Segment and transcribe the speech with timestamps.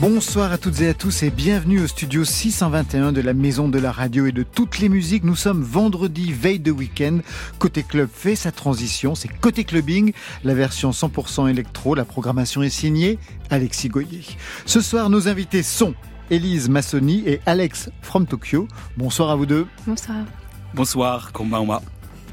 [0.00, 3.78] Bonsoir à toutes et à tous et bienvenue au studio 621 de la Maison de
[3.78, 5.24] la Radio et de toutes les musiques.
[5.24, 7.20] Nous sommes vendredi, veille de week-end.
[7.58, 10.12] Côté club fait sa transition, c'est Côté Clubbing,
[10.44, 11.94] la version 100% électro.
[11.94, 14.22] La programmation est signée Alexis Goyer.
[14.66, 15.94] Ce soir, nos invités sont
[16.30, 18.68] Élise Massoni et Alex from Tokyo.
[18.98, 19.66] Bonsoir à vous deux.
[19.86, 20.26] Bonsoir.
[20.74, 21.80] Bonsoir, konbanwa.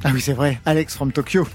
[0.06, 1.48] Ah oui, c'est vrai, Alex from Tokyo.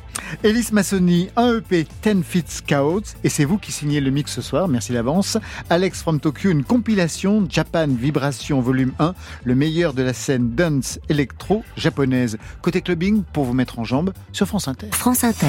[0.42, 4.40] Elise Massoni, un EP 10 Feet Scouts, et c'est vous qui signez le mix ce
[4.40, 5.36] soir, merci d'avance.
[5.68, 10.98] Alex from Tokyo, une compilation Japan Vibration Volume 1, le meilleur de la scène dance
[11.10, 12.38] électro japonaise.
[12.62, 14.88] Côté clubbing, pour vous mettre en jambe, sur France Inter.
[14.92, 15.46] France Inter.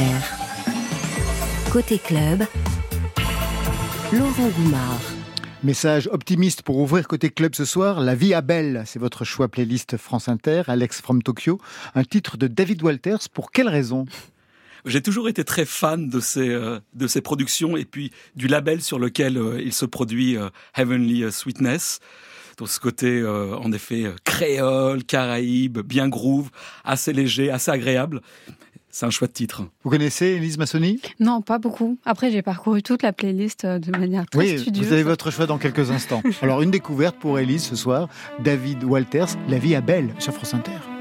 [1.72, 2.46] Côté club,
[4.12, 5.19] Laurent Goumard.
[5.62, 8.00] Message optimiste pour ouvrir côté club ce soir.
[8.00, 10.64] La vie à belle, c'est votre choix playlist France Inter.
[10.68, 11.60] Alex from Tokyo,
[11.96, 13.28] un titre de David Walters.
[13.34, 14.06] Pour quelle raison?
[14.86, 19.00] J'ai toujours été très fan de ces euh, de productions et puis du label sur
[19.00, 22.00] lequel euh, il se produit euh, Heavenly Sweetness.
[22.58, 26.50] Donc ce côté en effet créole, caraïbe, bien groove,
[26.84, 28.20] assez léger, assez agréable.
[28.92, 29.64] C'est un choix de titre.
[29.84, 31.00] Vous connaissez Elise Massoni?
[31.20, 31.98] Non, pas beaucoup.
[32.06, 34.88] Après, j'ai parcouru toute la playlist euh, de manière très oui, studieuse.
[34.88, 36.24] Vous avez votre choix dans quelques instants.
[36.42, 38.10] Alors, une découverte pour Elise ce soir.
[38.44, 40.99] David Walters, La vie à belle sur France Inter.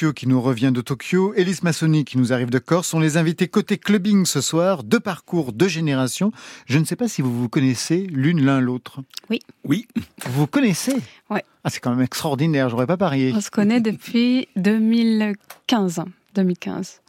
[0.00, 3.18] Tokyo qui nous revient de Tokyo, Elise Massoni qui nous arrive de Corse sont les
[3.18, 6.32] invités côté clubbing ce soir, deux parcours, deux générations.
[6.64, 9.00] Je ne sais pas si vous vous connaissez l'une l'un l'autre.
[9.28, 9.40] Oui.
[9.64, 9.86] Oui.
[10.24, 10.96] Vous vous connaissez
[11.28, 11.40] Oui.
[11.64, 13.34] Ah, c'est quand même extraordinaire, j'aurais pas parié.
[13.36, 16.00] On se connaît depuis 2015.
[16.34, 17.02] 2015.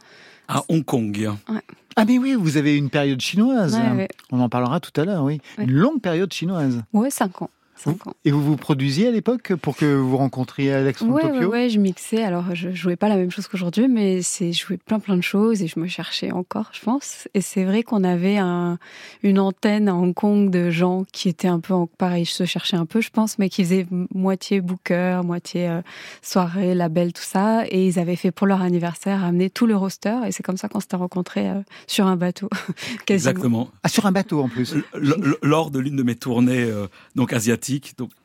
[0.48, 1.30] À Hong Kong.
[1.48, 1.60] Ouais.
[1.96, 3.74] Ah mais oui, vous avez une période chinoise.
[3.74, 4.08] Ouais, ouais.
[4.32, 5.40] On en parlera tout à l'heure, oui.
[5.56, 5.64] Ouais.
[5.64, 6.82] Une longue période chinoise.
[6.92, 7.50] Ouais, 5 ans.
[7.84, 8.14] 5 ans.
[8.24, 11.46] Et vous vous produisiez à l'époque pour que vous rencontriez Alex from ouais, Tokyo ouais,
[11.46, 12.22] ouais, je mixais.
[12.22, 15.22] Alors, je jouais pas la même chose qu'aujourd'hui, mais c'est je jouais plein plein de
[15.22, 17.28] choses et je me cherchais encore, je pense.
[17.34, 18.78] Et c'est vrai qu'on avait un,
[19.22, 22.44] une antenne à Hong Kong de gens qui étaient un peu, en, pareil, je se
[22.44, 25.82] cherchais un peu, je pense, mais qui faisaient moitié booker, moitié euh,
[26.22, 27.64] soirée, label, tout ça.
[27.68, 30.16] Et ils avaient fait pour leur anniversaire amener tout le roster.
[30.26, 32.48] Et c'est comme ça qu'on s'était rencontrés euh, sur un bateau.
[33.06, 33.30] quasiment.
[33.30, 33.68] Exactement.
[33.82, 34.74] Ah, sur un bateau en plus.
[34.74, 36.86] L- l- Lors de l'une de mes tournées euh,
[37.16, 37.71] donc asiatiques,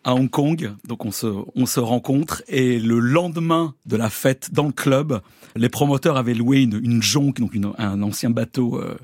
[0.03, 4.49] à Hong Kong, donc on se on se rencontre et le lendemain de la fête
[4.53, 5.21] dans le club,
[5.55, 7.39] les promoteurs avaient loué une, jonque,
[7.77, 8.97] un ancien bateau euh,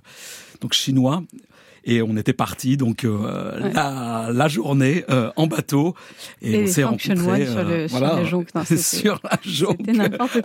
[0.72, 1.24] chinois.
[1.86, 3.74] Et on était parti donc euh, Ouais.
[3.74, 5.96] la, la journée euh, en bateau
[6.42, 8.48] et, Et on s'est rencontrés One sur, euh, le, sur voilà, la jonque.
[8.56, 9.80] Non, c'était- sur la jonque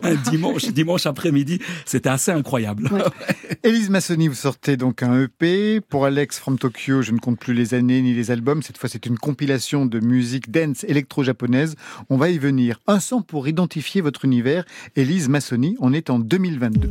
[0.02, 3.02] un dimanche dimanche après-midi c'était assez incroyable Ouais.
[3.64, 5.80] Élise Massoni, vous sortez donc un EP.
[5.80, 8.62] Pour Alex from Tokyo, je ne compte plus les années ni les albums.
[8.62, 11.74] Cette fois, c'est une compilation de musique dance électro-japonaise.
[12.08, 12.78] On va y venir.
[12.86, 14.64] Un son pour identifier votre univers.
[14.96, 16.90] Élise Massoni, on est en 2022.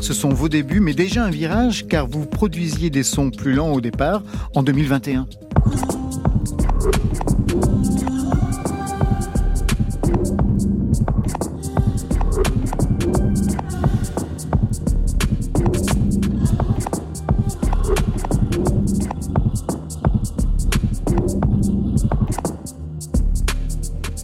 [0.00, 3.72] Ce sont vos débuts, mais déjà un virage car vous produisiez des sons plus lents
[3.72, 4.22] au départ
[4.54, 5.26] en 2021.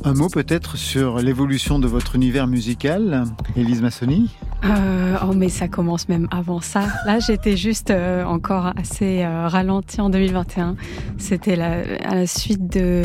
[0.04, 3.24] Un mot peut-être sur l'évolution de votre univers musical,
[3.56, 4.30] Élise Massoni?
[4.64, 6.82] Euh, oh, mais ça commence même avant ça.
[7.06, 10.76] Là, j'étais juste euh, encore assez euh, ralentie en 2021.
[11.18, 13.02] C'était la, à la suite de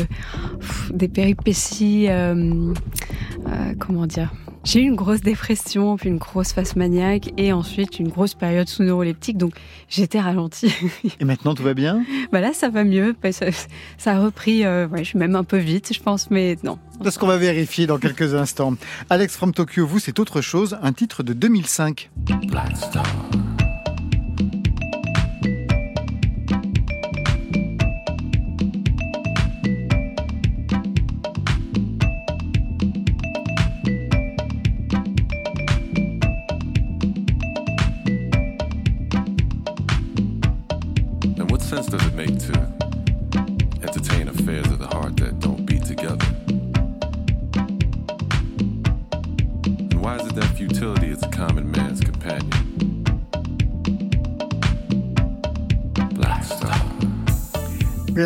[0.92, 2.06] des péripéties.
[2.08, 2.72] euh,
[3.48, 4.32] euh, comment dire
[4.66, 8.68] J'ai eu une grosse dépression, puis une grosse phase maniaque, et ensuite une grosse période
[8.68, 9.38] sous neuroleptique.
[9.38, 9.52] Donc,
[9.88, 10.74] j'étais ralentie.
[11.20, 12.04] Et maintenant tout va bien?
[12.32, 13.14] Bah là, ça va mieux.
[13.22, 13.46] Bah, ça,
[13.96, 14.64] ça a repris.
[14.64, 16.80] euh, ouais, je suis même un peu vite, je pense, mais non.
[17.04, 18.74] C'est ce qu'on va vérifier dans quelques instants.
[19.08, 22.10] Alex from Tokyo, vous, c'est autre chose, un titre de 2005.
[22.48, 22.76] Black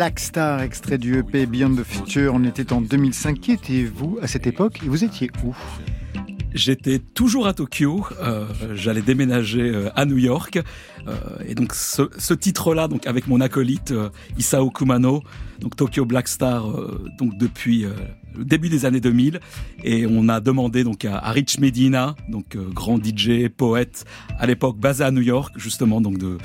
[0.01, 3.39] Black Star, extrait du EP Beyond the Future, on était en 2005.
[3.39, 5.55] Qui étiez-vous à cette époque et vous étiez où?
[6.55, 8.03] J'étais toujours à Tokyo.
[8.19, 10.59] euh, J'allais déménager euh, à New York.
[11.07, 11.13] euh,
[11.47, 13.93] et donc ce, titre-là, donc avec mon acolyte
[14.39, 15.21] Isao Kumano,
[15.59, 16.65] donc Tokyo Black Star,
[17.19, 17.85] donc depuis
[18.37, 19.39] le début des années 2000.
[19.83, 24.05] Et on a demandé donc à, à Rich Medina, donc euh, grand DJ, poète,
[24.39, 26.37] à l'époque basé à New York, justement, donc de,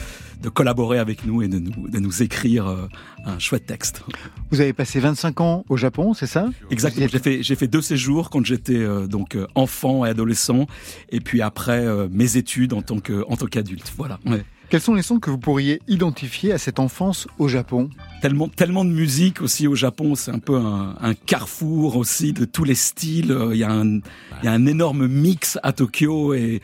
[0.42, 2.86] de collaborer avec nous et de nous, de nous écrire euh,
[3.24, 4.02] un chouette texte.
[4.50, 6.48] Vous avez passé 25 ans au Japon, c'est ça?
[6.70, 7.06] Exactement.
[7.10, 10.66] J'ai fait, j'ai fait deux séjours quand j'étais euh, donc enfant et adolescent,
[11.10, 13.92] et puis après mes études en tant que en tant qu'adulte.
[13.96, 14.18] Voilà.
[14.26, 14.44] Ouais.
[14.68, 17.88] Quels sont les sons que vous pourriez identifier à cette enfance au Japon?
[18.22, 20.14] Tellement, tellement de musique aussi au Japon.
[20.14, 23.36] C'est un peu un, un carrefour aussi de tous les styles.
[23.52, 26.60] Il y a un, il y a un énorme mix à Tokyo et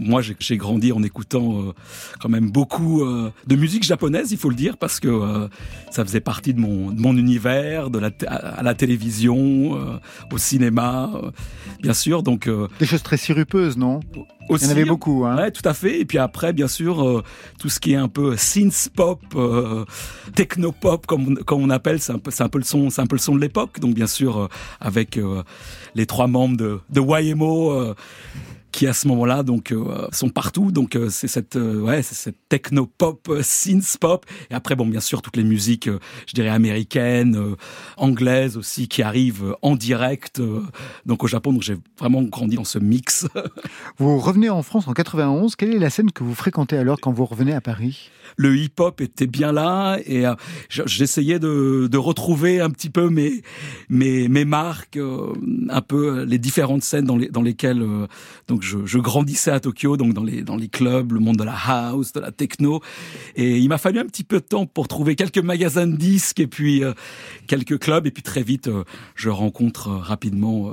[0.00, 1.72] moi j'ai grandi en écoutant euh,
[2.20, 5.46] quand même beaucoup euh, de musique japonaise, il faut le dire, parce que euh,
[5.90, 10.00] ça faisait partie de mon, de mon univers, de la, à, la télévision,
[10.32, 11.10] au cinéma,
[11.82, 12.22] bien sûr.
[12.22, 14.00] Donc Des choses très sirupeuses, non?
[14.48, 16.00] Aussi, Il y en avait beaucoup, hein Ouais, tout à fait.
[16.00, 17.22] Et puis après, bien sûr, euh,
[17.60, 19.84] tout ce qui est un peu synth pop, euh,
[20.34, 22.90] techno pop, comme, on- comme on appelle, c'est un peu, c'est un peu le son,
[22.90, 23.78] c'est un peu le son de l'époque.
[23.78, 24.48] Donc bien sûr, euh,
[24.80, 25.18] avec
[25.94, 27.94] les trois membres de, de YMO,
[28.70, 30.72] qui à ce moment-là donc euh, sont partout.
[30.72, 34.24] Donc euh, c'est cette euh, ouais c'est cette techno pop, synth pop.
[34.50, 35.88] Et après bon bien sûr toutes les musiques,
[36.26, 37.56] je dirais américaines,
[37.96, 40.40] anglaises aussi qui arrivent en direct.
[41.06, 43.26] donc au Japon donc j'ai vraiment grandi dans ce mix.
[43.98, 45.56] vous revenez en France en 91.
[45.56, 48.10] Quelle est la scène que vous fréquentez alors quand vous revenez à Paris?
[48.36, 50.24] Le hip-hop était bien là et
[50.68, 53.42] j'essayais de, de retrouver un petit peu mes
[53.88, 54.98] mes mes marques,
[55.68, 57.84] un peu les différentes scènes dans les dans lesquelles
[58.46, 61.56] donc je, grandissais à Tokyo, donc dans les dans les clubs, le monde de la
[61.56, 62.80] house, de la techno,
[63.36, 66.40] et il m'a fallu un petit peu de temps pour trouver quelques magasins de disques
[66.40, 66.92] et puis euh,
[67.46, 70.72] quelques clubs, et puis très vite euh, je rencontre euh, rapidement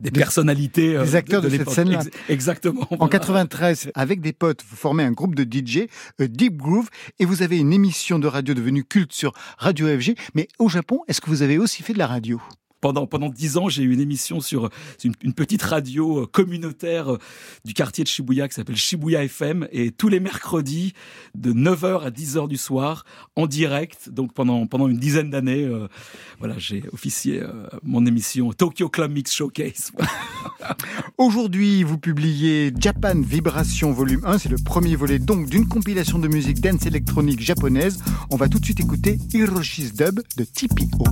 [0.00, 2.02] des, personnalités, des acteurs de, cette scène-là.
[2.28, 2.86] exactement.
[2.98, 5.86] En 93, avec des potes, vous formez un groupe de DJ,
[6.18, 6.88] Deep Groove,
[7.18, 10.14] et vous avez une émission de radio devenue culte sur Radio FG.
[10.34, 12.40] Mais au Japon, est-ce que vous avez aussi fait de la radio?
[12.84, 14.68] Pendant pendant dix ans, j'ai eu une émission sur
[15.04, 17.18] une, petite radio euh, communautaire euh,
[17.64, 20.92] du quartier de Shibuya qui s'appelle Shibuya FM et tous les mercredis
[21.34, 24.10] de 9h à 10h du soir en direct.
[24.10, 25.88] Donc pendant pendant une dizaine d'années, euh,
[26.40, 27.40] voilà, j'ai officié
[27.82, 29.90] mon émission Tokyo Club Mix Showcase.
[31.16, 36.28] Aujourd'hui, vous publiez Japan Vibration Volume 1, c'est le premier volet donc d'une compilation de
[36.28, 38.02] musique dance électronique japonaise.
[38.30, 41.04] On va tout de suite écouter Hiroshi's Dub de TPO.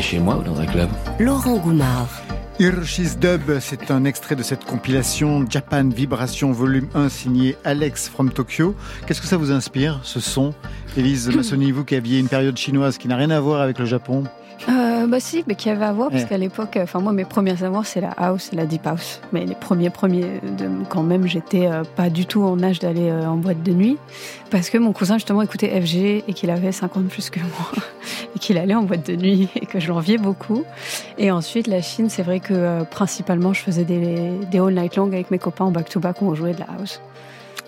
[0.00, 0.88] Chez moi ou dans un club.
[1.18, 2.08] Laurent Goumard.
[2.60, 8.30] Hiroshi's Dub, c'est un extrait de cette compilation Japan Vibration Volume 1 signé Alex from
[8.30, 8.76] Tokyo.
[9.06, 10.54] Qu'est-ce que ça vous inspire, ce son?
[10.96, 13.84] Élise Massoni, vous qui aviez une période chinoise qui n'a rien à voir avec le
[13.84, 14.24] Japon?
[14.68, 17.62] Euh, bah si, mais qui avait à voir parce qu'à l'époque, enfin moi mes premiers
[17.62, 19.20] amours c'est la house et la deep house.
[19.32, 23.10] Mais les premiers premiers, de, quand même j'étais euh, pas du tout en âge d'aller
[23.10, 23.98] euh, en boîte de nuit
[24.50, 27.82] parce que mon cousin justement écoutait FG et qu'il avait 50 plus que moi
[28.36, 30.64] et qu'il allait en boîte de nuit et que je l'enviais beaucoup.
[31.18, 35.08] Et ensuite la Chine, c'est vrai que principalement je faisais des, des all night long
[35.08, 37.00] avec mes copains en back to back où on jouait de la house.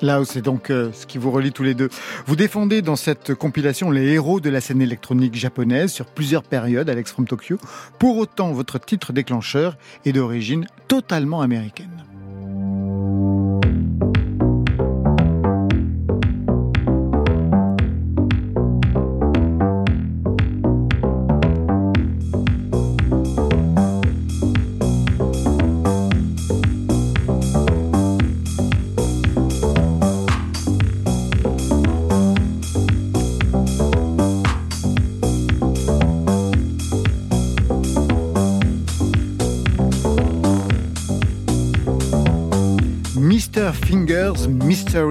[0.02, 1.88] Là, c'est donc euh, ce qui vous relie tous les deux.
[2.26, 6.90] Vous défendez dans cette compilation les héros de la scène électronique japonaise sur plusieurs périodes,
[6.90, 7.58] Alex from Tokyo.
[7.98, 12.05] Pour autant, votre titre déclencheur est d'origine totalement américaine.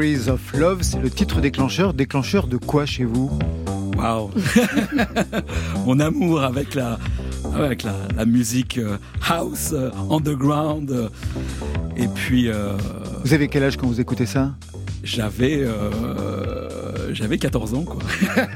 [0.05, 1.95] Of Love, c'est le titre déclencheur.
[1.95, 3.31] Déclencheur de quoi chez vous?
[3.97, 4.29] Waouh
[5.87, 6.99] Mon amour avec la,
[7.55, 8.97] avec la, musique euh,
[9.27, 10.91] house, euh, underground.
[10.91, 11.09] Euh,
[11.97, 12.51] et puis.
[13.23, 14.53] Vous avez quel âge quand vous écoutez ça?
[15.03, 15.65] J'avais
[17.15, 17.97] j'avais 14 ans, quoi.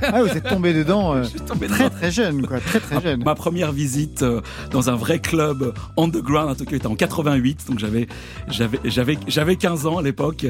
[0.02, 1.24] Ah, vous êtes tombé dedans euh,
[1.70, 3.24] très très jeune, quoi, très très jeune.
[3.24, 7.80] Ma première visite euh, dans un vrai club underground à Tokyo était en 88, donc
[7.80, 8.08] j'avais
[8.50, 10.46] j'avais j'avais j'avais 15 ans à l'époque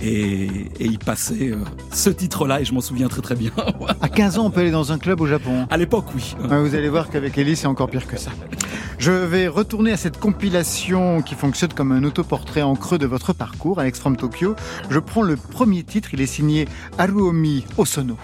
[0.00, 1.56] et, et il passait euh,
[1.92, 3.50] ce titre-là et je m'en souviens très très bien.
[4.00, 5.66] à 15 ans, on peut aller dans un club au Japon.
[5.70, 6.36] À l'époque, oui.
[6.40, 8.30] vous allez voir qu'avec Ellie, c'est encore pire que ça.
[8.98, 13.32] Je vais retourner à cette compilation qui fonctionne comme un autoportrait en creux de votre
[13.32, 14.56] parcours, Alex from Tokyo.
[14.90, 16.66] Je prends le premier titre, il est signé
[16.98, 18.16] Haruomi Osono.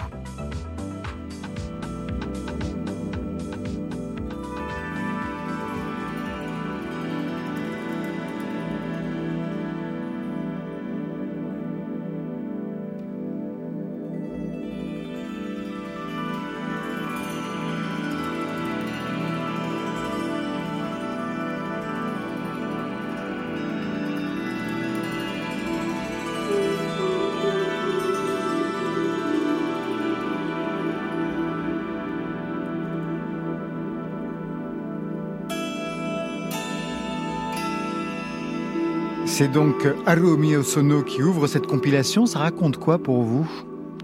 [39.55, 42.25] Donc Haruomi Osono qui ouvre cette compilation.
[42.25, 43.49] Ça raconte quoi pour vous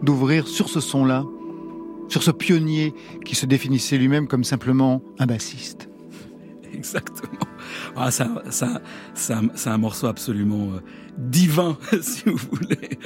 [0.01, 1.25] d'ouvrir sur ce son-là,
[2.07, 2.93] sur ce pionnier
[3.25, 5.89] qui se définissait lui-même comme simplement un bassiste?
[6.73, 7.50] Exactement.
[7.95, 8.81] Ah, ça, ça,
[9.13, 10.81] c'est un morceau absolument euh,
[11.17, 12.99] divin, si vous voulez.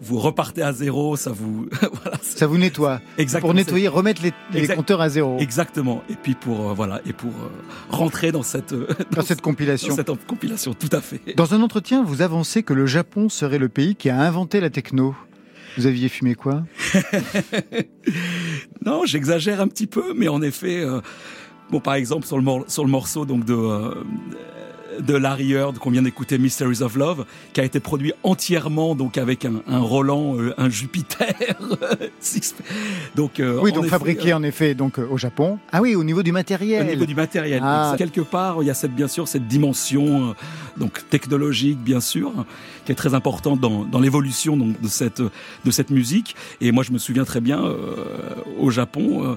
[0.00, 1.68] Vous repartez à zéro, ça vous,
[2.02, 3.00] voilà, ça vous nettoie.
[3.18, 3.48] Exactement.
[3.48, 5.38] Pour nettoyer, remettre les, compteurs à zéro.
[5.38, 6.02] Exactement.
[6.08, 7.48] Et puis pour, euh, voilà, et pour euh,
[7.90, 8.74] rentrer dans cette,
[9.10, 9.88] dans, cette compilation.
[9.88, 11.34] Dans cette compilation, tout à fait.
[11.36, 14.70] Dans un entretien, vous avancez que le Japon serait le pays qui a inventé la
[14.70, 15.14] techno.
[15.76, 16.64] Vous aviez fumé quoi?
[18.84, 20.82] Non, j'exagère un petit peu, mais en effet,
[21.70, 23.94] bon, par exemple sur le, sur le morceau donc de
[25.00, 29.18] de Larry Heard qu'on vient d'écouter, Mysteries of Love, qui a été produit entièrement donc
[29.18, 31.34] avec un, Roland, euh, un Jupiter.
[33.14, 35.58] donc euh, oui, donc fabriqué euh, en effet donc au Japon.
[35.72, 36.86] Ah oui, au niveau du matériel.
[36.86, 37.60] Au niveau du matériel.
[37.64, 37.94] Ah.
[37.96, 40.34] Quelque part, il y a cette, bien sûr cette dimension
[40.76, 42.32] donc technologique, bien sûr,
[42.84, 46.36] qui est très importante dans, dans l'évolution donc de cette de cette musique.
[46.60, 47.62] Et moi, je me souviens très bien
[48.58, 49.36] au Japon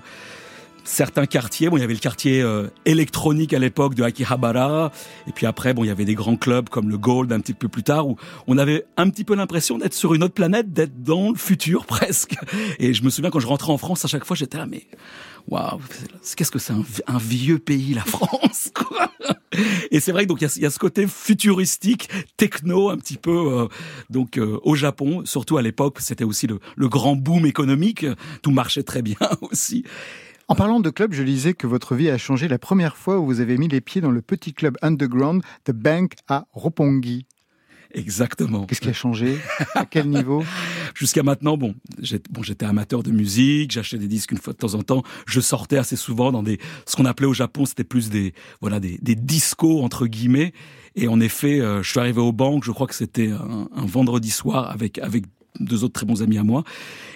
[0.83, 1.69] certains quartiers.
[1.69, 4.91] Bon, il y avait le quartier euh, électronique à l'époque de Akihabara,
[5.27, 7.53] et puis après, bon, il y avait des grands clubs comme le Gold un petit
[7.53, 8.17] peu plus tard, où
[8.47, 11.85] on avait un petit peu l'impression d'être sur une autre planète, d'être dans le futur
[11.87, 12.35] presque.
[12.79, 14.87] Et je me souviens quand je rentrais en France, à chaque fois, j'étais là, mais
[15.47, 15.79] waouh,
[16.35, 19.11] qu'est-ce que c'est un, vieux pays, la France quoi
[19.91, 23.61] Et c'est vrai donc il y, a, ce côté futuristique, techno, un petit peu.
[23.61, 23.67] Euh,
[24.09, 28.05] donc euh, au Japon, surtout à l'époque, c'était aussi le, le grand boom économique.
[28.41, 29.83] Tout marchait très bien aussi.
[30.51, 33.25] En parlant de club, je lisais que votre vie a changé la première fois où
[33.25, 37.25] vous avez mis les pieds dans le petit club underground The Bank à Roppongi.
[37.93, 38.65] Exactement.
[38.65, 39.37] Qu'est-ce qui a changé?
[39.75, 40.43] À quel niveau?
[40.93, 44.83] Jusqu'à maintenant, bon, j'étais amateur de musique, j'achetais des disques une fois de temps en
[44.83, 48.33] temps, je sortais assez souvent dans des, ce qu'on appelait au Japon, c'était plus des,
[48.59, 50.51] voilà, des, des discos entre guillemets.
[50.95, 53.85] Et en effet, euh, je suis arrivé aux banques, je crois que c'était un, un
[53.85, 55.23] vendredi soir avec avec
[55.59, 56.63] deux autres très bons amis à moi.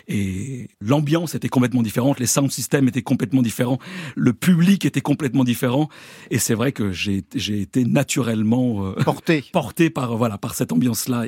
[0.08, 3.80] Et l'ambiance était complètement différente, les sound systems étaient complètement différents,
[4.16, 5.90] le public était complètement différent.
[6.32, 11.26] Et c'est vrai que j'ai été naturellement euh, porté, porté par voilà par cette ambiance-là.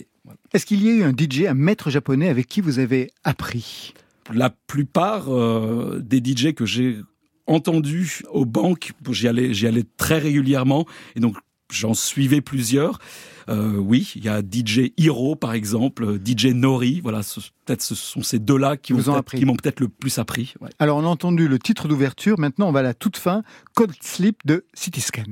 [0.54, 3.94] Est-ce qu'il y a eu un DJ, un maître japonais avec qui vous avez appris?
[4.34, 6.98] La plupart euh, des DJ que j'ai
[7.48, 11.38] entendus aux banques, j'y allais, j'y allais très régulièrement, et donc
[11.72, 13.00] j'en suivais plusieurs.
[13.50, 17.02] Euh, oui, il y a DJ Hiro par exemple, euh, DJ Nori.
[17.02, 17.22] Voilà,
[17.66, 20.54] peut-être ce sont ces deux-là qui m'ont peut-être le plus appris.
[20.80, 22.40] Alors on a entendu le titre d'ouverture.
[22.40, 23.44] Maintenant on va à la toute fin,
[23.76, 25.24] Cold Sleep de Cityscan.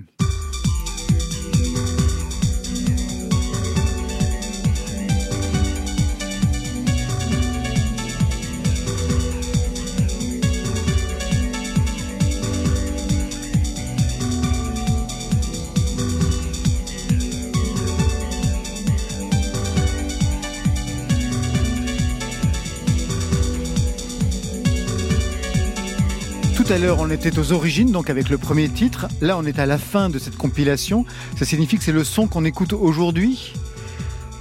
[26.65, 29.07] Tout à l'heure, on était aux origines, donc avec le premier titre.
[29.21, 31.05] Là, on est à la fin de cette compilation.
[31.37, 33.53] Ça signifie que c'est le son qu'on écoute aujourd'hui?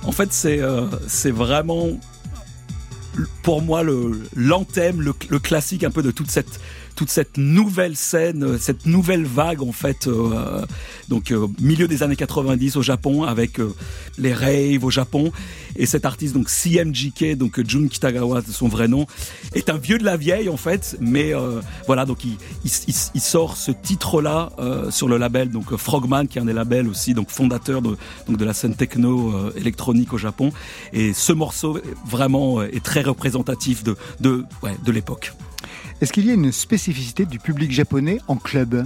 [0.05, 0.87] En fait, c'est euh,
[1.27, 1.89] vraiment
[3.43, 6.61] pour moi le l'anthème, le, le classique un peu de toute cette
[6.94, 10.64] toute cette nouvelle scène, euh, cette nouvelle vague en fait, euh,
[11.09, 13.59] donc euh, milieu des années 90 au Japon avec
[14.18, 15.33] les raves au Japon.
[15.76, 19.07] Et cet artiste donc CMJK donc Jun Kitagawa de son vrai nom
[19.54, 21.33] est un vieux de la vieille en fait, mais
[21.87, 24.50] voilà donc il, sort ce titre là
[24.90, 27.96] sur le label donc Frogman qui est un des labels aussi donc fondateur de
[28.28, 30.52] donc de la scène techno électronique au Japon.
[30.92, 35.33] Et ce morceau vraiment est très représentatif de de ouais, de l'époque.
[36.00, 38.85] Est-ce qu'il y a une spécificité du public japonais en club?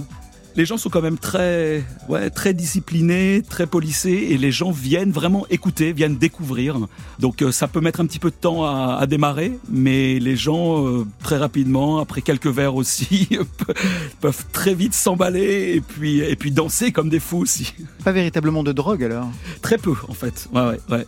[0.55, 5.11] Les gens sont quand même très, ouais, très disciplinés, très polissés, et les gens viennent
[5.11, 6.77] vraiment écouter, viennent découvrir.
[7.19, 10.35] Donc euh, ça peut mettre un petit peu de temps à, à démarrer, mais les
[10.35, 13.29] gens euh, très rapidement, après quelques verres aussi,
[14.21, 17.73] peuvent très vite s'emballer et puis et puis danser comme des fous aussi.
[18.03, 19.29] Pas véritablement de drogue alors?
[19.61, 20.49] Très peu en fait.
[20.53, 21.07] Ouais, ouais, ouais.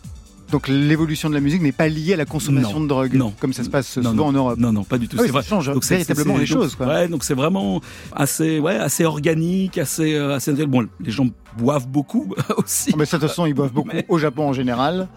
[0.52, 3.32] Donc l'évolution de la musique n'est pas liée à la consommation non, de drogue, non,
[3.40, 4.58] comme ça se passe non, souvent en Europe.
[4.58, 5.16] Non, non, pas du tout.
[5.18, 5.42] Ah oui, ça vrai.
[5.42, 6.74] change donc véritablement les donc, choses.
[6.74, 6.86] Quoi.
[6.86, 7.80] Ouais, donc c'est vraiment
[8.14, 10.52] assez, ouais, assez organique, assez, euh, assez.
[10.66, 12.90] Bon, les gens boivent beaucoup aussi.
[12.92, 14.04] Ah, mais ça, de toute façon, ils boivent beaucoup mais...
[14.10, 15.08] au Japon en général.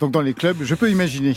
[0.00, 1.36] Donc dans les clubs, je peux imaginer.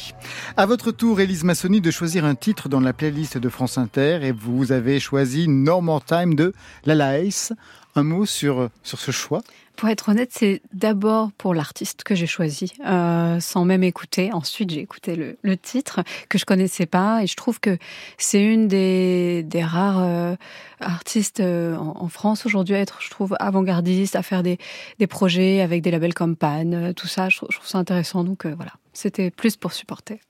[0.57, 4.21] À votre tour, Elise Massoni, de choisir un titre dans la playlist de France Inter
[4.23, 6.53] et vous avez choisi No More Time de
[6.85, 7.53] Lala Ace.
[7.95, 9.43] Un mot sur, sur ce choix?
[9.75, 14.31] Pour être honnête, c'est d'abord pour l'artiste que j'ai choisi, euh, sans même écouter.
[14.31, 17.77] Ensuite, j'ai écouté le, titre que je connaissais pas, et je trouve que
[18.17, 20.35] c'est une des, rares euh,
[20.79, 24.57] artistes euh, en, France aujourd'hui à être, je trouve, avant-gardiste, à faire des,
[25.09, 27.29] projets avec des labels comme Pan, tout ça.
[27.29, 28.23] Je, trouve ça intéressant.
[28.23, 30.21] Donc voilà, c'était plus pour supporter.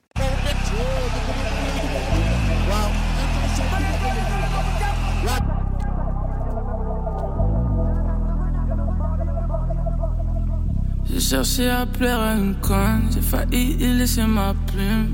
[11.14, 15.12] J'ai cherché à plaire à une conne, j'ai failli y laisser ma plume.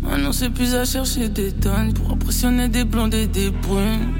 [0.00, 4.14] Maintenant c'est plus à chercher des tonnes pour impressionner des blondes et des brunes.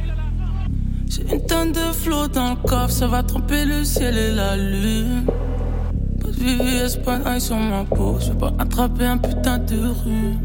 [1.09, 4.57] J'ai une tonne de flots dans le coffre, ça va tromper le ciel et la
[4.57, 5.27] lune.
[6.21, 10.38] Pas de Vivi Espagne sur ma peau, je vais pas attraper un putain de rue.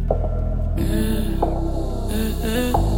[0.78, 0.84] Eh,
[2.14, 2.94] eh, eh,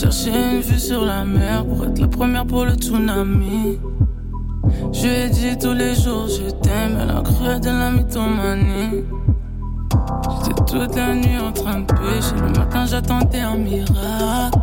[0.00, 3.80] Cherché une vue sur la mer pour être la première pour le tsunami.
[4.92, 9.02] Je lui ai dit tous les jours je t'aime, elle a cru de la mythomanie.
[10.44, 14.60] J'étais toute la nuit en train de pêcher, le matin j'attendais un miracle.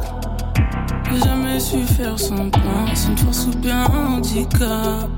[1.12, 5.10] J'ai jamais su faire son plan, c'est une force ou bien un handicap.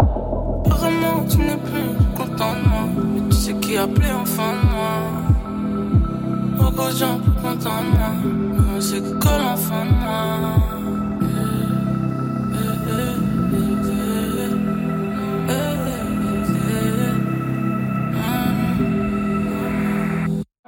[0.65, 4.67] Apparemment tu n'es plus content de moi, mais tu sais qui a appelé enfin de
[4.73, 4.97] moi.
[6.57, 10.27] Beaucoup de gens plus contents de moi, mais c'est que l'enfant de moi.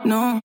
[0.06, 0.39] No,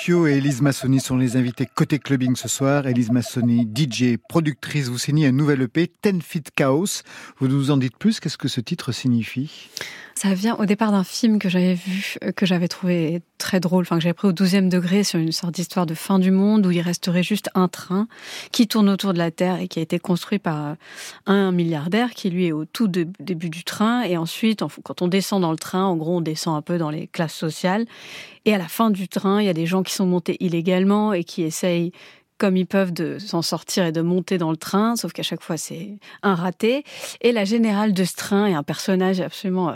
[0.00, 2.86] Tokyo et Elise Massoni sont les invités côté clubbing ce soir.
[2.86, 7.02] Elise Massoni, DJ, productrice, vous signez un nouvel EP, Ten Feet Chaos.
[7.38, 8.18] Vous nous en dites plus?
[8.18, 9.68] Qu'est-ce que ce titre signifie?
[10.14, 13.82] Ça vient au départ d'un film que j'avais vu, euh, que j'avais trouvé très drôle,
[13.82, 16.66] enfin que j'avais pris au 12e degré sur une sorte d'histoire de fin du monde
[16.66, 18.06] où il resterait juste un train
[18.52, 20.74] qui tourne autour de la Terre et qui a été construit par euh,
[21.24, 25.40] un milliardaire qui lui est au tout début du train et ensuite quand on descend
[25.40, 27.86] dans le train, en gros on descend un peu dans les classes sociales
[28.44, 31.12] et à la fin du train il y a des gens qui sont montés illégalement
[31.12, 31.92] et qui essayent
[32.40, 35.42] comme ils peuvent de s'en sortir et de monter dans le train, sauf qu'à chaque
[35.42, 36.84] fois c'est un raté.
[37.20, 39.74] Et la générale de ce train est un personnage absolument, euh,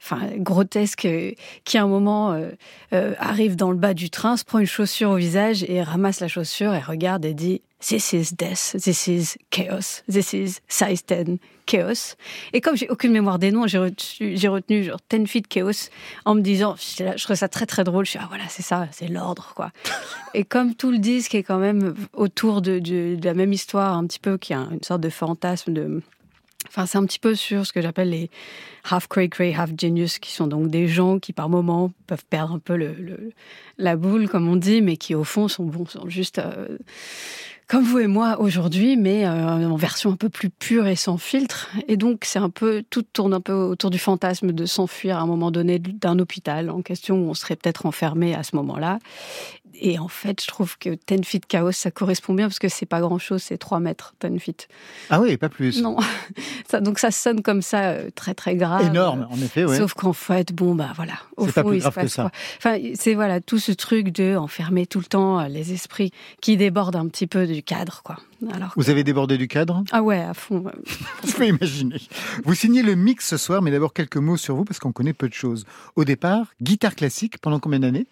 [0.00, 1.32] enfin grotesque, euh,
[1.64, 2.32] qui à un moment
[2.92, 6.20] euh, arrive dans le bas du train, se prend une chaussure au visage et ramasse
[6.20, 11.04] la chaussure et regarde et dit This is death, this is chaos, this is size
[11.04, 11.38] 10
[11.68, 12.16] chaos.
[12.52, 15.90] Et comme j'ai aucune mémoire des noms, j'ai retenu, j'ai retenu genre 10 feet chaos
[16.24, 18.04] en me disant, je, je trouvais ça très très drôle.
[18.04, 19.70] Je suis ah voilà, c'est ça, c'est l'ordre quoi.
[20.34, 23.96] et comme tout le disque est quand même autour de, de, de, la même histoire,
[23.96, 26.02] un petit peu qui a une sorte de fantasme de
[26.66, 28.30] Enfin, c'est un petit peu sur ce que j'appelle les
[28.90, 32.54] half cray cray, half genius, qui sont donc des gens qui par moments peuvent perdre
[32.54, 33.32] un peu le, le
[33.78, 36.76] la boule, comme on dit, mais qui au fond sont bons, sont juste euh,
[37.68, 41.18] comme vous et moi aujourd'hui, mais euh, en version un peu plus pure et sans
[41.18, 41.68] filtre.
[41.86, 45.20] Et donc, c'est un peu, tout tourne un peu autour du fantasme de s'enfuir à
[45.20, 48.98] un moment donné d'un hôpital en question où on serait peut-être enfermé à ce moment-là.
[49.80, 52.86] Et en fait, je trouve que Ten Feet Chaos, ça correspond bien parce que c'est
[52.86, 54.68] pas grand chose, c'est 3 mètres, Ten Feet.
[55.08, 55.80] Ah oui, pas plus.
[55.80, 55.96] Non.
[56.68, 58.86] ça, donc ça sonne comme ça, euh, très très grave.
[58.86, 59.76] Énorme, en effet, oui.
[59.76, 61.14] Sauf qu'en fait, bon, bah voilà.
[61.36, 62.30] Au fond, pas plus grave que ça.
[62.56, 66.56] Enfin, c'est voilà, tout ce truc de enfermer tout le temps euh, les esprits qui
[66.56, 68.16] débordent un petit peu du cadre, quoi.
[68.52, 69.84] Alors Vous avez débordé du cadre?
[69.92, 70.64] Ah ouais, à fond.
[71.26, 72.00] Je peux imaginer.
[72.44, 75.12] Vous signez le mix ce soir, mais d'abord quelques mots sur vous parce qu'on connaît
[75.12, 75.66] peu de choses.
[75.96, 78.06] Au départ, guitare classique pendant combien d'années?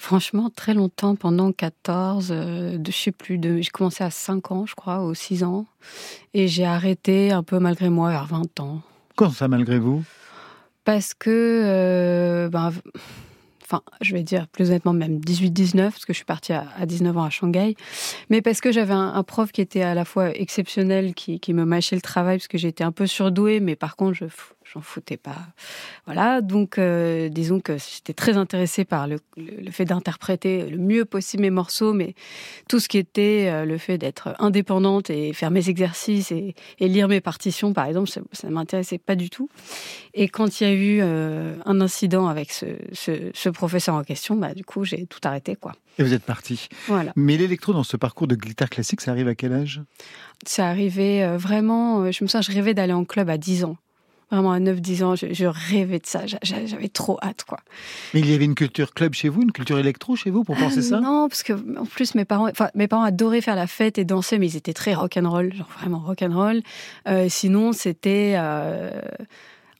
[0.00, 4.50] Franchement, très longtemps, pendant 14, euh, de, je sais plus, de, j'ai commencé à 5
[4.50, 5.66] ans, je crois, ou 6 ans.
[6.32, 8.80] Et j'ai arrêté un peu malgré moi vers 20 ans.
[9.14, 10.02] Comment ça, malgré vous?
[10.84, 12.72] Parce que, euh, ben,
[13.62, 17.18] enfin, je vais dire plus honnêtement même 18-19, parce que je suis partie à, 19
[17.18, 17.76] ans à Shanghai,
[18.30, 21.66] mais parce que j'avais un, prof qui était à la fois exceptionnel, qui, qui me
[21.66, 24.24] mâchait le travail, parce que j'étais un peu surdouée, mais par contre, je
[24.72, 25.48] j'en foutais pas.
[26.06, 29.18] Voilà, donc euh, disons que j'étais très intéressée par le,
[29.70, 32.14] fait d'interpréter le mieux possible mes morceaux, mais
[32.68, 37.08] tout ce qui était euh, le fait d'être indépendante et faire mes exercices et, lire
[37.08, 39.48] mes partitions, par exemple, ça, ne m'intéressait pas du tout.
[40.14, 44.54] Et quand il y a eu euh, un incident avec ce, professeur en question, bah,
[44.54, 45.72] du coup, j'ai tout arrêté, quoi.
[45.98, 46.68] Et vous êtes parti.
[46.86, 47.12] Voilà.
[47.16, 49.82] Mais l'électro dans ce parcours de guitare classique, ça arrive à quel âge?
[50.46, 52.10] Ça arrivait vraiment.
[52.10, 53.76] Je me souviens, je rêvais d'aller en club à 10 ans.
[54.30, 56.22] Vraiment, à 9-10 ans, je, rêvais de ça.
[56.42, 57.58] J'avais trop hâte, quoi.
[58.14, 60.56] Mais il y avait une culture club chez vous, une culture électro chez vous pour
[60.56, 61.00] penser euh, ça?
[61.00, 64.04] Non, parce que en plus mes parents, enfin mes parents adoraient faire la fête et
[64.04, 66.62] danser, mais ils étaient très rock and roll, genre vraiment rock and roll.
[67.08, 69.00] Euh, sinon, c'était euh,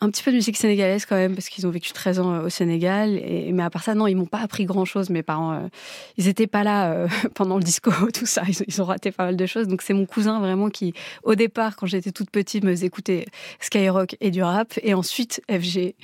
[0.03, 2.47] un petit peu de musique sénégalaise quand même, parce qu'ils ont vécu 13 ans euh,
[2.47, 3.19] au Sénégal.
[3.19, 5.11] Et, mais à part ça, non, ils m'ont pas appris grand-chose.
[5.11, 5.69] Mes parents, euh,
[6.17, 8.43] ils étaient pas là euh, pendant le disco, tout ça.
[8.67, 9.69] Ils, ont raté pas mal de choses.
[9.69, 13.27] Donc c'est mon cousin vraiment qui, au départ, quand j'étais toute petite, me faisait écouter
[13.61, 15.95] Skyrock et du rap, et ensuite FG et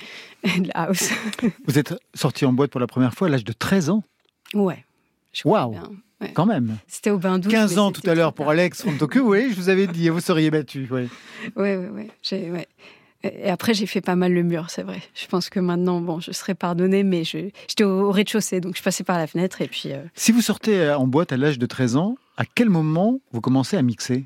[0.59, 1.09] de la house.
[1.65, 4.03] Vous êtes sorti en boîte pour la première fois à l'âge de 13 ans?
[4.53, 4.83] Ouais.
[5.43, 5.75] Waouh
[6.33, 6.77] Quand même.
[6.87, 7.51] C'était au bain douche.
[7.51, 10.51] 15 ans tout à l'heure pour Alex Tokyo, oui, je vous avais dit, vous seriez
[10.51, 10.87] battu.
[10.91, 11.09] Oui,
[11.55, 12.49] oui, oui.
[12.49, 12.67] ouais.
[13.35, 15.01] Et après, j'ai fait pas mal le mur, c'est vrai.
[15.13, 19.03] Je pense que maintenant, bon, je serais pardonnée, mais j'étais au, rez-de-chaussée, donc je passais
[19.03, 19.91] par la fenêtre et puis.
[19.91, 23.19] Euh, si vous sortez euh, en boîte à l'âge de 13 ans, à quel moment
[23.31, 24.25] vous commencez à mixer?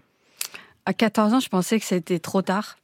[0.86, 2.78] À 14 ans, je pensais que c'était trop tard.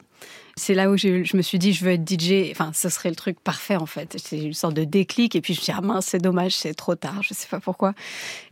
[0.56, 2.50] C'est là où je me suis dit, je veux être DJ.
[2.52, 4.18] Enfin, ce serait le truc parfait, en fait.
[4.24, 5.36] C'est une sorte de déclic.
[5.36, 7.22] Et puis, je me suis dit, ah mince, c'est dommage, c'est trop tard.
[7.22, 7.94] Je sais pas pourquoi.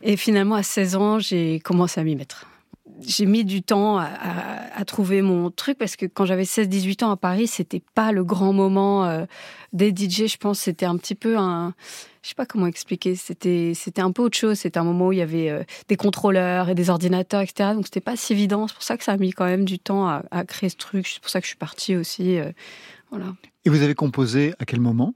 [0.04, 2.46] Et finalement, à 16 ans, j'ai commencé à m'y mettre
[3.02, 7.18] j'ai mis du temps à, trouver mon truc parce que quand j'avais 16-18 ans à
[7.18, 9.26] Paris, c'était pas le grand moment euh,
[9.74, 10.28] des DJ.
[10.28, 11.74] Je pense c'était un petit peu un,
[12.22, 13.16] je sais pas comment expliquer.
[13.16, 14.60] C'était c'était un peu autre chose.
[14.60, 17.72] C'était un moment où il y avait euh, des contrôleurs et des ordinateurs, etc.
[17.74, 18.68] Donc c'était pas si évident.
[18.68, 21.08] C'est pour ça que ça a mis quand même du temps à, créer ce truc.
[21.08, 22.38] C'est pour ça que je suis partie aussi.
[22.38, 22.52] Euh,
[23.10, 23.34] voilà.
[23.66, 25.16] Et vous avez composé à quel moment?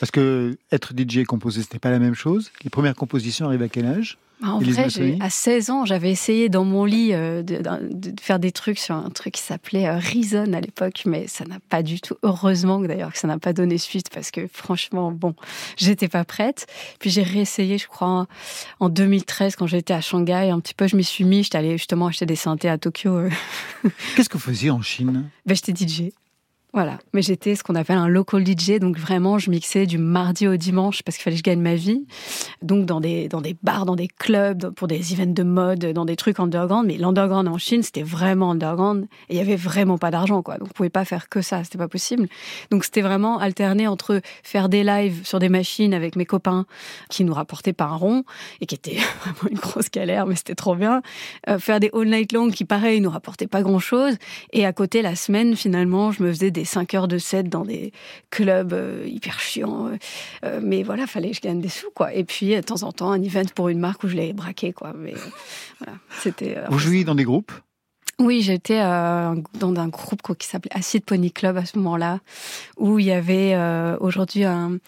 [0.00, 2.50] Parce que être DJ et composer, c'était pas la même chose.
[2.64, 4.18] Les premières compositions arrivent à quel âge?
[4.42, 4.88] En vrai,
[5.20, 7.62] à 16 ans, j'avais essayé dans mon lit euh, de,
[8.20, 11.58] faire des trucs sur un truc qui s'appelait euh, Reason à l'époque, mais ça n'a
[11.68, 12.16] pas du tout.
[12.22, 15.34] Heureusement d'ailleurs que ça n'a pas donné suite parce que franchement, bon,
[15.76, 16.66] j'étais pas prête.
[16.98, 18.26] Puis j'ai réessayé, je crois,
[18.80, 20.50] en 2013 quand j'étais à Shanghai.
[20.50, 21.42] Un petit peu, je m'y suis mis.
[21.42, 23.10] J'étais allée justement acheter des synthés à Tokyo.
[23.12, 23.30] Euh.
[24.16, 25.28] Qu'est-ce que vous faisiez en Chine?
[25.46, 26.12] Ben, J'étais DJ.
[26.74, 30.48] Voilà, mais j'étais ce qu'on appelle un local DJ, donc vraiment je mixais du mardi
[30.48, 32.06] au dimanche parce qu'il fallait que je gagne ma vie.
[32.62, 36.06] Donc dans des, dans des bars, dans des clubs, pour des events de mode, dans
[36.06, 36.86] des trucs underground.
[36.86, 40.56] Mais l'underground en Chine, c'était vraiment underground et il y avait vraiment pas d'argent, quoi.
[40.56, 42.26] Donc on pouvait pas faire que ça, c'était pas possible.
[42.70, 46.64] Donc c'était vraiment alterner entre faire des lives sur des machines avec mes copains
[47.10, 48.24] qui nous rapportaient pas un rond
[48.62, 51.02] et qui était vraiment une grosse galère, mais c'était trop bien.
[51.50, 54.16] Euh, faire des all night long qui, pareil, nous rapportaient pas grand chose.
[54.54, 57.64] Et à côté, la semaine, finalement, je me faisais des 5 heures de set dans
[57.64, 57.92] des
[58.30, 59.88] clubs euh, hyper chiants.
[59.88, 59.96] Euh,
[60.44, 62.14] euh, mais voilà, fallait que je gagne des sous, quoi.
[62.14, 64.72] Et puis, de temps en temps, un event pour une marque où je l'ai braqué,
[64.72, 64.92] quoi.
[64.96, 65.14] Mais
[65.78, 66.56] voilà, c'était.
[66.70, 67.52] Vous jouiez dans des groupes?
[68.18, 72.20] Oui, j'étais dans un groupe qui s'appelait Acid Pony Club à ce moment-là,
[72.76, 73.56] où il y avait
[73.98, 74.78] aujourd'hui un,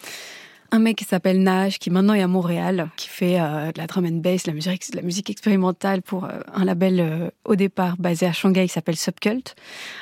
[0.75, 3.87] un mec qui s'appelle Nash, qui maintenant est à Montréal, qui fait euh, de la
[3.87, 8.27] drum and bass, musique, la musique expérimentale pour euh, un label euh, au départ basé
[8.27, 9.55] à Shanghai qui s'appelle Subcult.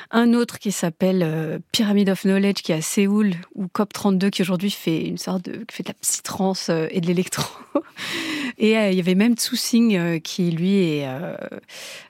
[0.09, 4.71] Un autre qui s'appelle Pyramid of Knowledge qui est à Séoul, ou COP32 qui aujourd'hui
[4.71, 7.45] fait une sorte de, qui fait de la psytrance et de l'électro.
[8.57, 11.07] et il y avait même Tsu Sing qui lui est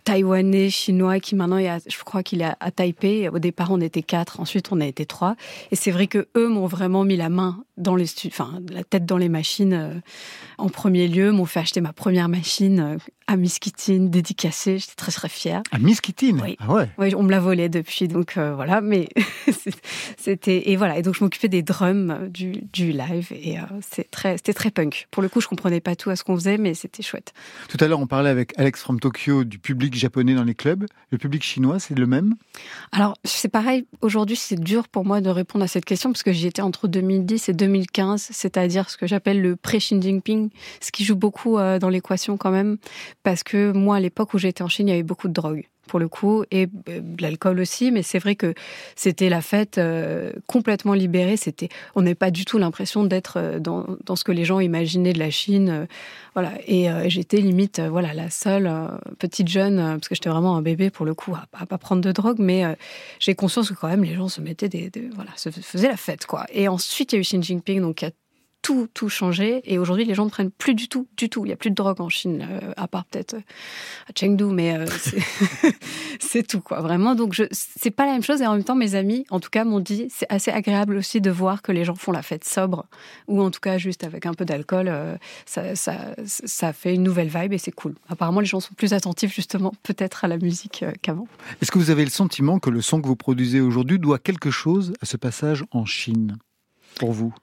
[0.03, 3.29] taïwanais, chinois, qui maintenant est je crois qu'il est à, Taipei.
[3.29, 5.35] Au départ on était quatre, ensuite on a été trois.
[5.71, 9.05] Et c'est vrai que eux m'ont vraiment mis la main dans les studios, la tête
[9.05, 9.93] dans les machines euh,
[10.57, 14.79] en premier lieu, m'ont fait acheter ma première machine euh, à Miskitine, dédicacée.
[14.79, 15.63] J'étais très très fière.
[15.71, 16.57] À Miskitine oui.
[16.59, 16.89] Ah ouais?
[16.97, 18.81] Oui, on me l'a volée depuis, donc euh, voilà.
[18.81, 19.09] Mais
[20.17, 20.97] c'était et voilà.
[20.97, 23.57] Et donc je m'occupais des drums du, du live et
[24.11, 25.07] très c'était très punk.
[25.11, 27.33] Pour le coup, je comprenais pas tout à ce qu'on faisait, mais c'était chouette.
[27.69, 30.85] Tout à l'heure, on parlait avec Alex from Tokyo du public japonais dans les clubs.
[31.11, 32.35] Le public chinois, c'est le même?
[32.91, 33.85] Alors c'est pareil.
[34.01, 36.87] Aujourd'hui, c'est dur pour moi de répondre à cette question parce que j'y étais entre
[36.87, 40.49] 2010 et 2015, c'est-à-dire ce que j'appelle le pré-Xi Jinping,
[40.81, 42.77] ce qui joue beaucoup euh, dans l'équation quand même,
[43.23, 45.63] parce que moi, à l'époque où j'étais en Chine, il y avait beaucoup de drogue
[45.87, 48.53] pour le coup, et euh, de l'alcool aussi, mais c'est vrai que
[48.95, 51.37] c'était la fête euh, complètement libérée.
[51.37, 55.13] C'était, on n'avait pas du tout l'impression d'être dans, dans, ce que les gens imaginaient
[55.13, 55.87] de la Chine,
[56.33, 56.53] voilà.
[56.67, 58.71] Et j'étais limite, voilà, la seule
[59.19, 62.01] petite jeune, parce que j'étais vraiment un bébé pour le coup, à, à pas prendre
[62.01, 62.63] de drogue, mais
[63.19, 66.25] j'ai conscience que quand même les gens se mettaient des, voilà, se faisaient la fête,
[66.25, 66.45] quoi.
[66.53, 68.11] Et ensuite il y a eu Xi Jinping, donc qui a
[68.63, 69.61] tout, tout changé.
[69.65, 71.45] Et aujourd'hui, les gens ne prennent plus du tout, du tout.
[71.45, 73.41] Il n'y a plus de drogue en Chine, euh, à part peut-être euh,
[74.09, 74.85] à Chengdu, mais euh,
[76.19, 76.81] c'est tout, quoi.
[76.81, 77.13] Vraiment.
[77.13, 78.41] Donc, c'est pas la même chose.
[78.41, 81.19] Et en même temps, mes amis, en tout cas, m'ont dit, c'est assez agréable aussi
[81.19, 82.85] de voir que les gens font la fête sobre,
[83.27, 84.91] ou en tout cas, juste avec un peu d'alcool.
[85.45, 87.95] ça, ça, ça fait une nouvelle vibe et c'est cool.
[88.07, 91.27] Apparemment, les gens sont plus attentifs, justement, peut-être à la musique qu'avant.
[91.61, 94.51] Est-ce que vous avez le sentiment que le son que vous produisez aujourd'hui doit quelque
[94.51, 96.37] chose à ce passage en Chine,
[96.97, 97.33] pour vous?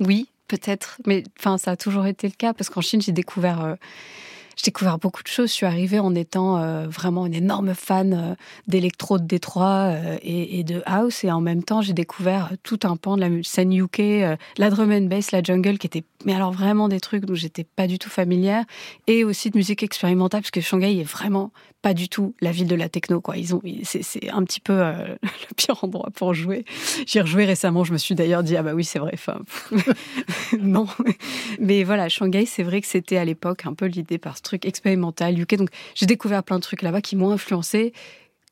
[0.00, 3.64] Oui, peut-être, mais enfin ça a toujours été le cas parce qu'en Chine j'ai découvert
[3.64, 3.74] euh,
[4.56, 5.50] j'ai découvert beaucoup de choses.
[5.50, 8.34] Je suis arrivée en étant euh, vraiment une énorme fan euh,
[8.66, 13.16] d'électro de Détroit et, de house et en même temps j'ai découvert tout un pan
[13.16, 13.98] de la scène UK,
[14.56, 17.64] la drum and bass, la jungle qui était mais alors vraiment des trucs dont j'étais
[17.64, 18.64] pas du tout familière
[19.06, 22.66] et aussi de musique expérimentale parce que Shanghai est vraiment pas du tout la ville
[22.66, 23.36] de la techno quoi.
[23.36, 26.64] Ils ont c'est un petit peu euh, le pire endroit pour jouer.
[27.06, 29.14] J'ai rejoué récemment je me suis d'ailleurs dit ah bah oui c'est vrai
[30.60, 30.86] non.
[31.60, 34.64] Mais voilà Shanghai c'est vrai que c'était à l'époque un peu l'idée par ce truc
[34.64, 37.92] expérimental UK donc j'ai découvert plein de trucs là-bas qui m'ont influencé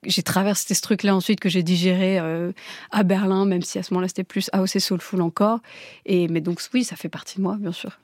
[0.05, 2.53] j'ai traversé ce truc-là ensuite que j'ai digéré euh,
[2.91, 5.61] à Berlin, même si à ce moment-là c'était plus house et soulful encore.
[6.05, 7.99] Et mais donc oui, ça fait partie de moi, bien sûr.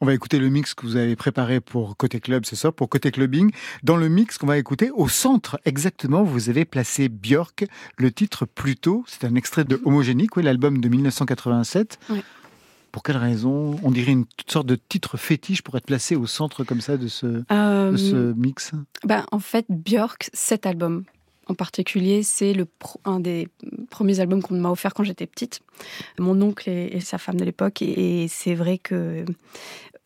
[0.00, 2.88] On va écouter le mix que vous avez préparé pour Côté Club, c'est ça, pour
[2.88, 3.50] Côté Clubbing.
[3.82, 8.46] Dans le mix qu'on va écouter, au centre exactement, vous avez placé Björk, le titre
[8.46, 9.04] Plutôt.
[9.06, 11.98] C'est un extrait de Homogénique, oui, l'album de 1987.
[12.92, 13.78] Pour quelle raison?
[13.82, 17.08] On dirait une sorte de titre fétiche pour être placé au centre comme ça de
[17.08, 17.44] ce, de
[17.96, 18.72] ce euh, mix
[19.04, 21.04] ben, En fait, Björk, cet album,
[21.48, 22.66] en particulier, c'est le
[23.04, 23.48] un des
[23.90, 25.60] premiers albums qu'on m'a offert quand j'étais petite.
[26.18, 29.24] Mon oncle et, sa femme de l'époque, et c'est vrai que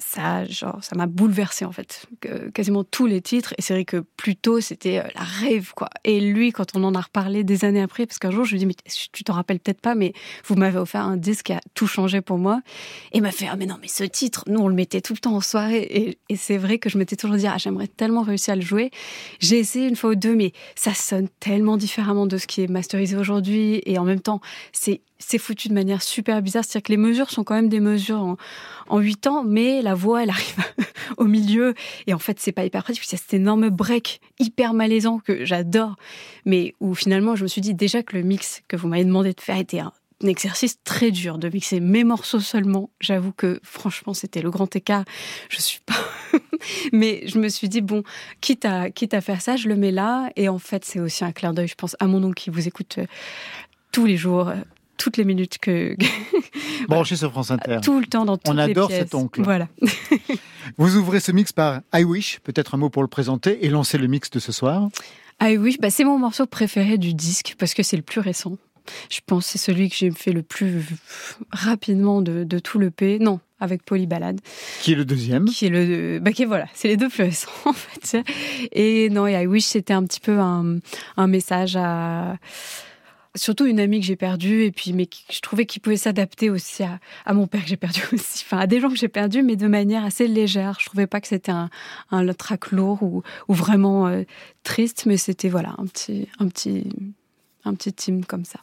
[0.02, 2.06] ça, genre, ça m'a bouleversé en fait.
[2.54, 3.54] quasiment tous les titres.
[3.58, 5.88] Et c'est vrai que plus tôt, c'était euh, la rêve, quoi.
[6.04, 8.58] Et lui, quand on en a reparlé des années après, parce qu'un jour, je lui
[8.58, 8.74] dis, mais
[9.12, 10.12] tu t'en rappelles peut-être pas, mais
[10.44, 12.60] vous m'avez offert un disque qui a tout changé pour moi.
[13.12, 15.12] Et il m'a fait, ah, mais non, mais ce titre, nous, on le mettait tout
[15.12, 15.82] le temps en soirée.
[15.90, 18.62] Et, et c'est vrai que je m'étais toujours dit, ah, j'aimerais tellement réussir à le
[18.62, 18.90] jouer.
[19.40, 22.68] J'ai essayé une fois ou deux, mais ça sonne tellement différemment de ce qui est
[22.68, 23.82] masterisé aujourd'hui.
[23.86, 24.40] Et en même temps,
[24.72, 26.64] c'est c'est foutu de manière super bizarre.
[26.64, 28.36] C'est-à-dire que les mesures sont quand même des mesures
[28.88, 30.56] en, 8 ans, mais la voix, elle arrive
[31.16, 31.74] au milieu.
[32.06, 33.04] Et en fait, c'est pas hyper pratique.
[33.06, 35.96] C'est cet énorme break hyper malaisant que j'adore.
[36.44, 39.32] Mais où finalement, je me suis dit déjà que le mix que vous m'avez demandé
[39.32, 39.92] de faire était un,
[40.24, 42.90] exercice très dur de mixer mes morceaux seulement.
[43.00, 45.04] J'avoue que franchement, c'était le grand écart.
[45.48, 46.38] Je suis pas.
[46.92, 48.04] Mais je me suis dit, bon,
[48.40, 50.30] quitte à, quitte à faire ça, je le mets là.
[50.36, 52.68] Et en fait, c'est aussi un clin d'œil, je pense, à mon oncle qui vous
[52.68, 53.06] écoute euh,
[53.92, 54.54] tous les jours, euh,
[54.96, 55.96] toutes les minutes que.
[56.88, 57.78] Branché sur France Inter.
[57.82, 59.00] Tout le temps dans toutes On les adore pièces.
[59.00, 59.42] cet oncle.
[59.42, 59.68] Voilà.
[60.78, 63.98] Vous ouvrez ce mix par I Wish, peut-être un mot pour le présenter et lancer
[63.98, 64.88] le mix de ce soir.
[65.40, 68.56] Ah oui, bah c'est mon morceau préféré du disque parce que c'est le plus récent.
[69.10, 70.84] Je pense que c'est celui que j'ai fait le plus
[71.50, 73.18] rapidement de, de tout le P.
[73.20, 74.40] Non, avec Polyballade,
[74.80, 77.22] Qui est le deuxième qui est le, bah qui est- voilà, c'est les deux plus
[77.24, 78.18] récents en fait.
[78.72, 80.78] Et non, et I Wish c'était un petit peu un,
[81.16, 82.36] un message à
[83.34, 86.50] surtout une amie que j'ai perdue et puis mais qui- je trouvais qu'il pouvait s'adapter
[86.50, 89.42] aussi à, mon père que j'ai perdu aussi, enfin à des gens que j'ai perdus
[89.42, 90.76] mais de manière assez légère.
[90.80, 91.70] Je trouvais pas que c'était un,
[92.10, 94.22] un track lourd ou, ou vraiment euh,
[94.62, 96.88] triste, mais c'était voilà un petit un petit
[97.64, 98.60] un petit team comme ça.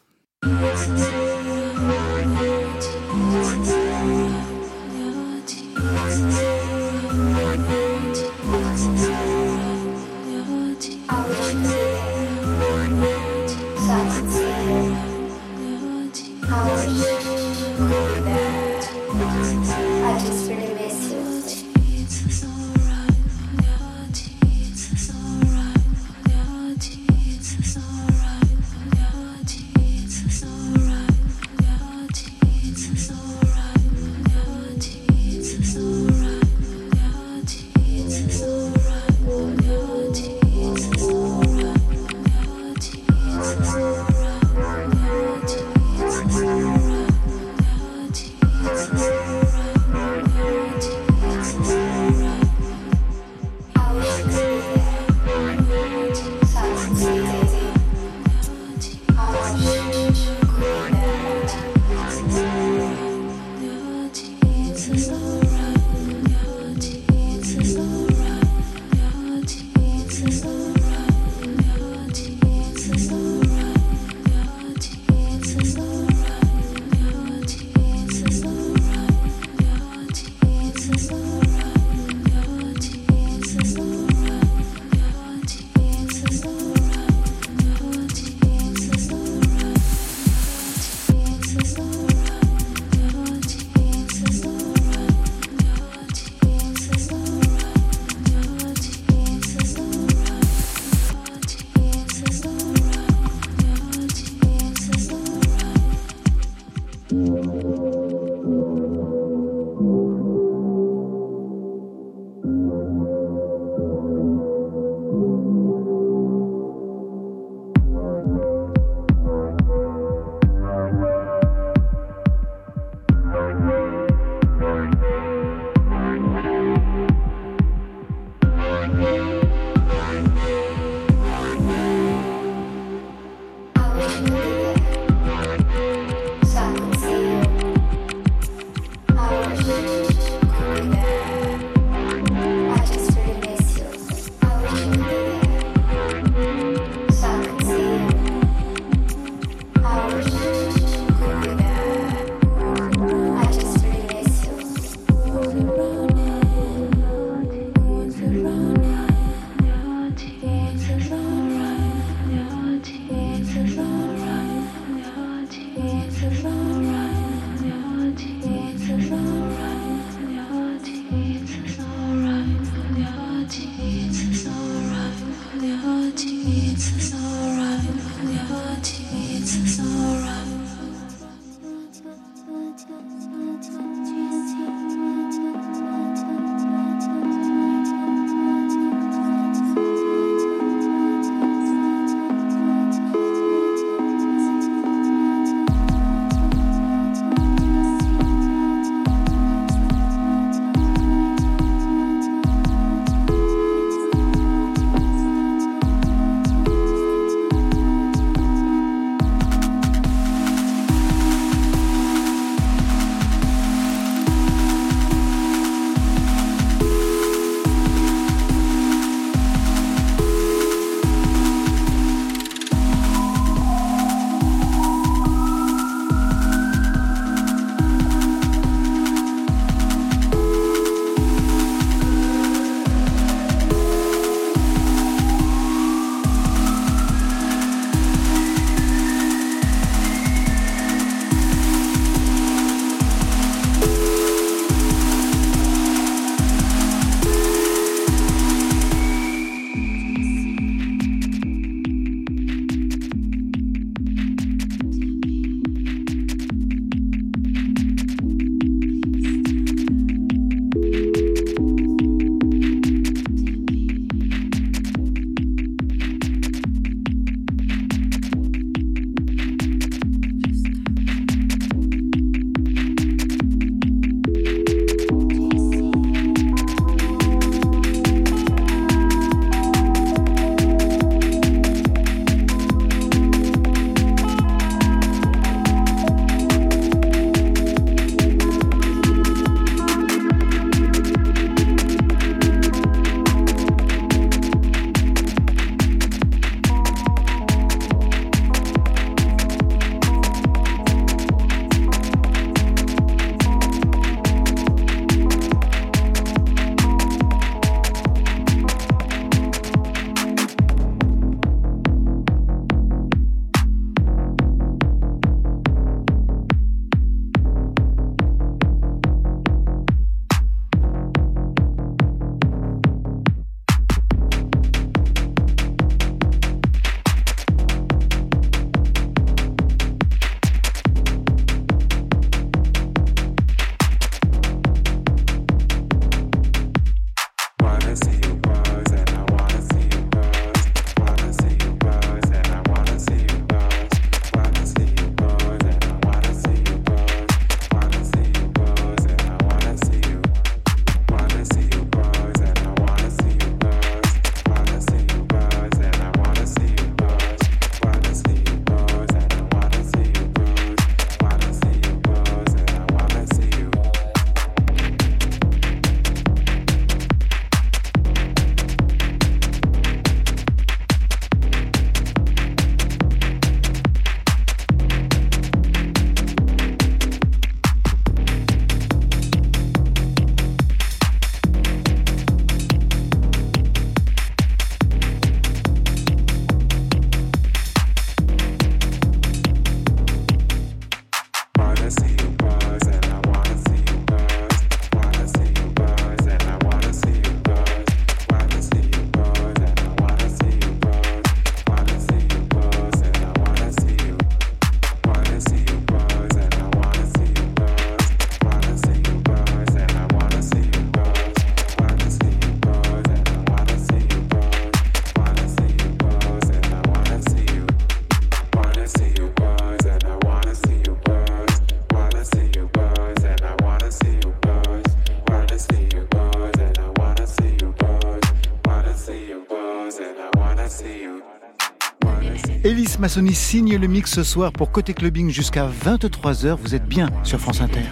[433.00, 436.58] Massoni signe le mix ce soir pour Côté Clubbing jusqu'à 23h.
[436.62, 437.86] Vous êtes bien sur France Inter.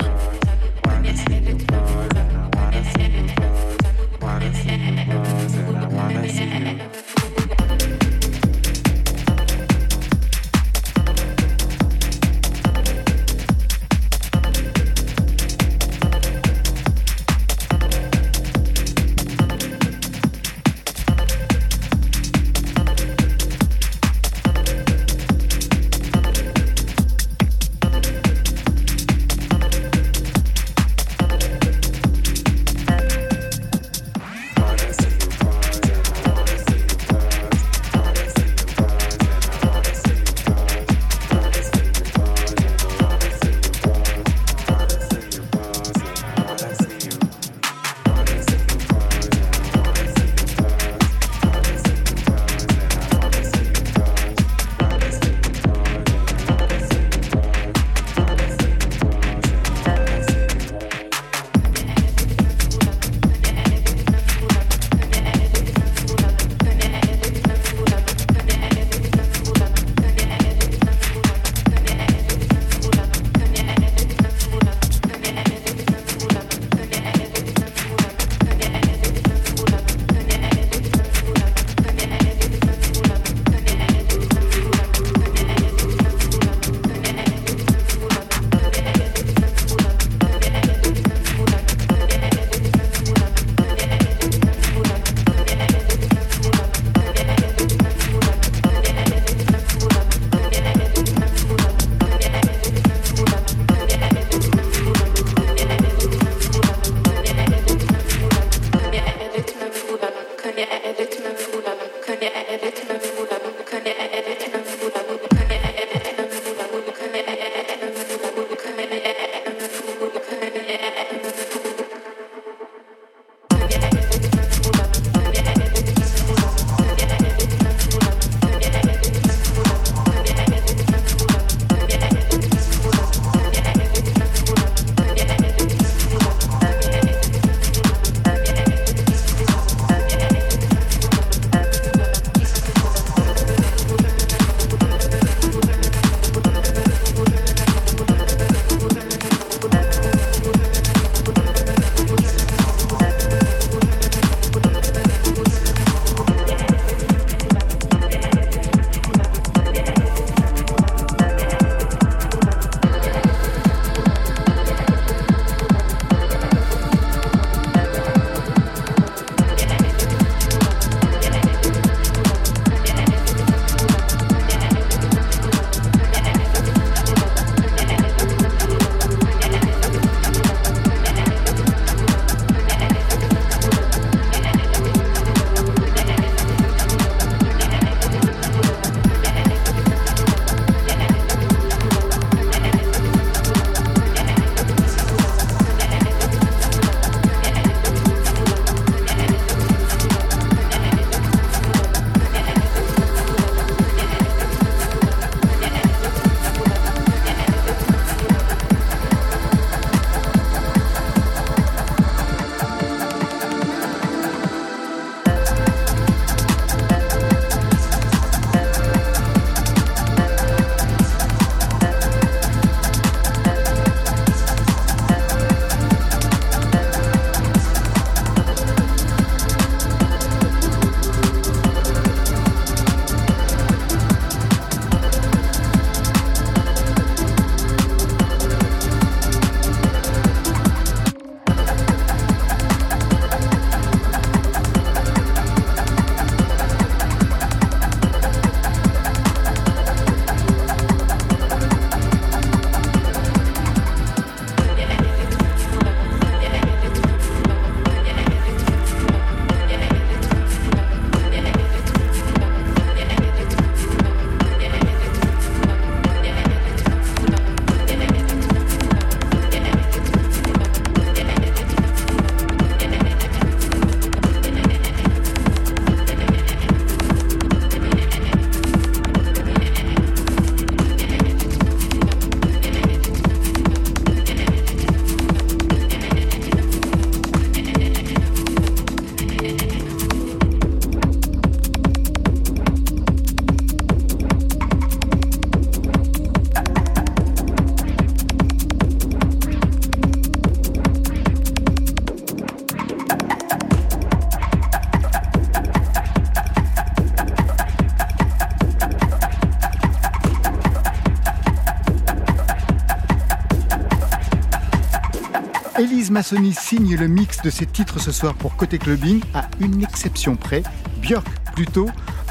[316.12, 320.36] Massoni signe le mix de ses titres ce soir pour Côté Clubbing, à une exception
[320.36, 320.64] près,
[321.02, 321.90] Björk plutôt,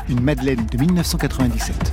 [0.08, 1.85] une Madeleine de 1997.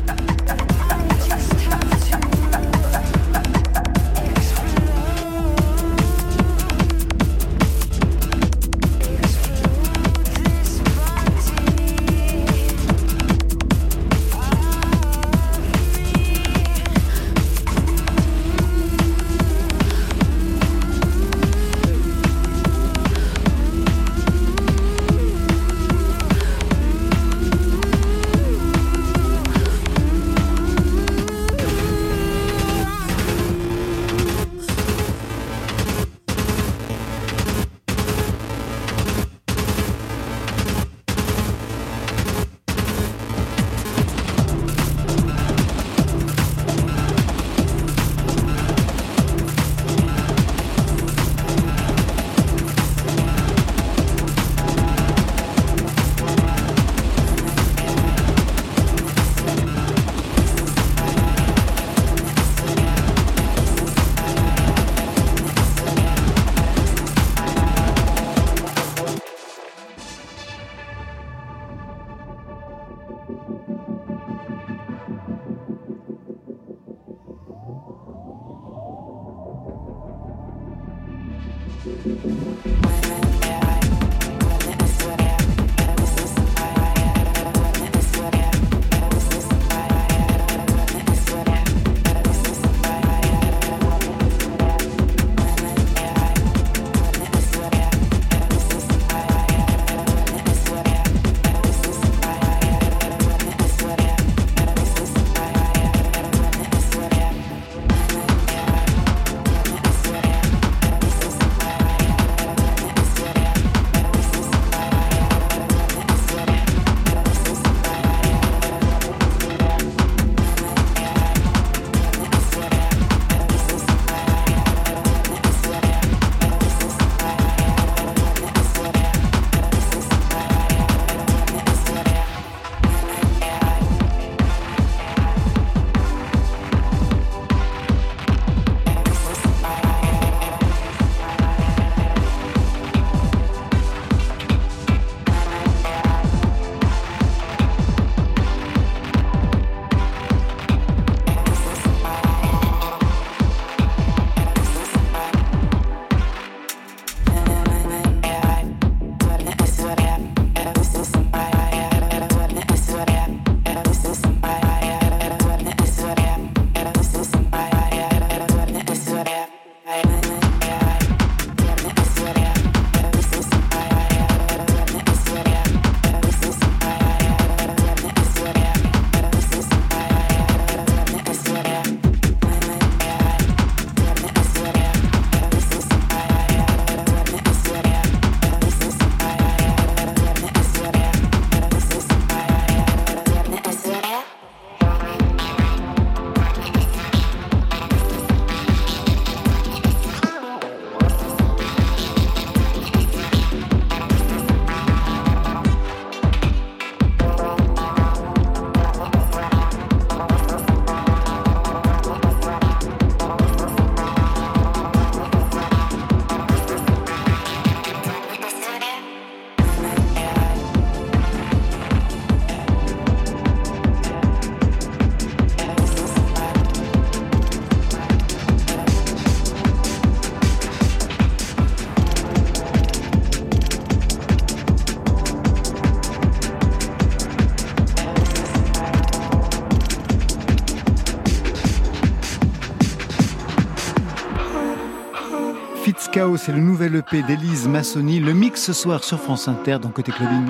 [246.37, 248.19] C'est le nouvel EP d'Élise Massoni.
[248.19, 250.47] Le mix ce soir sur France Inter dans Côté Clubbing.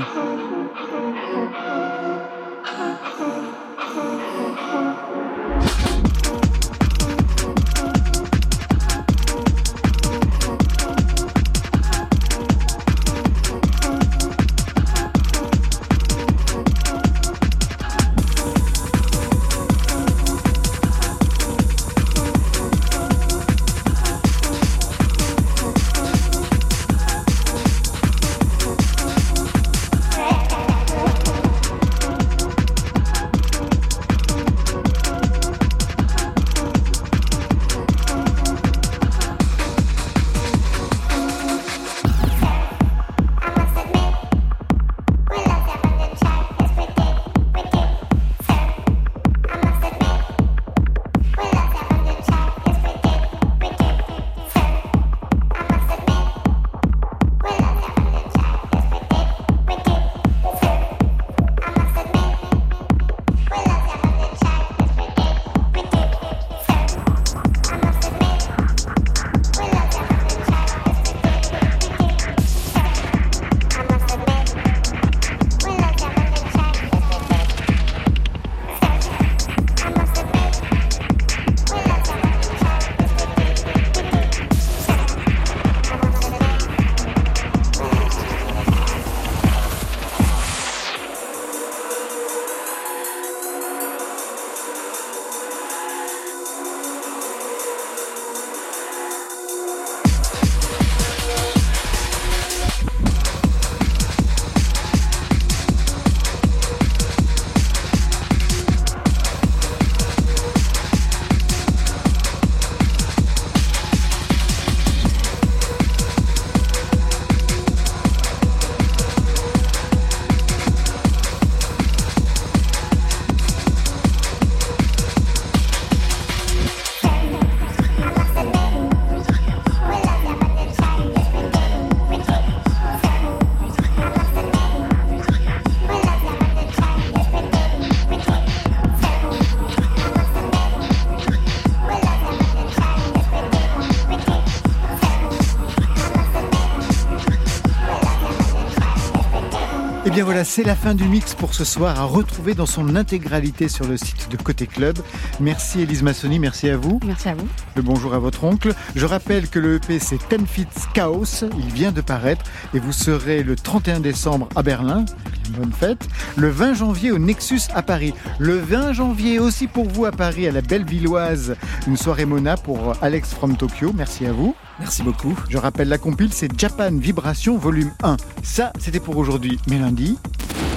[150.13, 153.67] Bien voilà, c'est la fin du mix pour ce soir à retrouver dans son intégralité
[153.67, 154.99] sur le site de Côté Club.
[155.39, 156.99] Merci Elise Massoni, merci à vous.
[157.03, 157.47] Merci à vous.
[157.75, 158.75] Le bonjour à votre oncle.
[158.95, 162.45] Je rappelle que le EP c'est Ten Feet Chaos, il vient de paraître
[162.75, 165.05] et vous serez le 31 décembre à Berlin.
[165.51, 166.07] Bonne fête.
[166.35, 168.13] Le 20 janvier au Nexus à Paris.
[168.39, 171.55] Le 20 janvier aussi pour vous à Paris à la Bellevilloise.
[171.87, 173.91] Une soirée Mona pour Alex from Tokyo.
[173.95, 174.55] Merci à vous.
[174.79, 175.37] Merci beaucoup.
[175.49, 178.17] Je rappelle la compile, c'est Japan Vibration volume 1.
[178.41, 179.59] Ça, c'était pour aujourd'hui.
[179.69, 180.17] Mais lundi,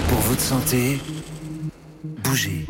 [0.09, 1.01] Pour votre santé,
[2.25, 2.67] bougez.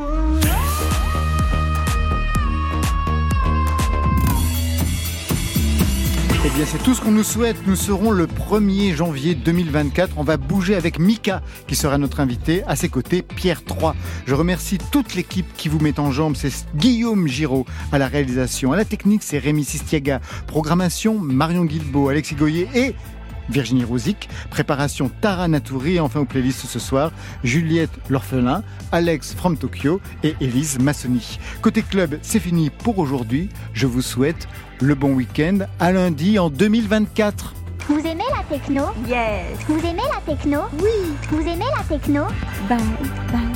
[6.47, 7.57] Eh bien, c'est tout ce qu'on nous souhaite.
[7.66, 10.14] Nous serons le 1er janvier 2024.
[10.16, 12.62] On va bouger avec Mika, qui sera notre invité.
[12.68, 13.97] À ses côtés, Pierre 3.
[14.26, 16.36] Je remercie toute l'équipe qui vous met en jambe.
[16.36, 18.72] C'est Guillaume Giraud à la réalisation.
[18.72, 20.20] À la technique, c'est Rémi Sistiaga.
[20.47, 22.94] Programmation, Marion Guilbeault, Alexis Goyer et
[23.49, 24.28] Virginie Rouzic.
[24.49, 25.99] Préparation Tara Natouri.
[25.99, 27.11] Enfin, aux playlists ce soir,
[27.42, 31.40] Juliette L'Orphelin, Alex from Tokyo et Élise Massoni.
[31.61, 33.49] Côté club, c'est fini pour aujourd'hui.
[33.72, 34.47] Je vous souhaite
[34.81, 35.59] le bon week-end.
[35.81, 37.55] À lundi en 2024.
[37.89, 38.83] Vous aimez la techno?
[39.07, 39.59] Yes.
[39.68, 40.62] Vous aimez la techno?
[40.81, 41.14] Oui.
[41.31, 42.24] Vous aimez la techno?
[42.68, 42.79] Bye,
[43.33, 43.56] bye.